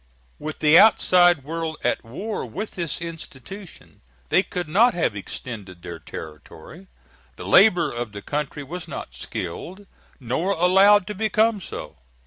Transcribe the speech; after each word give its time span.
With 0.39 0.61
the 0.61 0.79
outside 0.79 1.43
world 1.43 1.77
at 1.83 2.03
war 2.03 2.43
with 2.43 2.71
this 2.71 2.99
institution, 3.01 4.01
they 4.29 4.41
could 4.41 4.67
not 4.67 4.95
have 4.95 5.15
extended 5.15 5.83
their 5.83 5.99
territory. 5.99 6.87
The 7.35 7.45
labor 7.45 7.91
of 7.91 8.11
the 8.11 8.23
country 8.23 8.63
was 8.63 8.87
not 8.87 9.13
skilled, 9.13 9.85
nor 10.19 10.53
allowed 10.53 11.05
to 11.05 11.13
become 11.13 11.61
so. 11.61 11.97